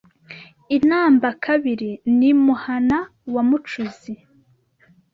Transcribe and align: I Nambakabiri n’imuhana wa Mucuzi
I 0.75 0.77
Nambakabiri 0.87 1.91
n’imuhana 2.17 2.99
wa 3.33 3.41
Mucuzi 3.49 4.13